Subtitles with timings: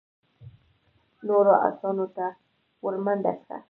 [1.27, 2.25] نورو آسونو ته
[2.83, 3.57] ور منډه کړه.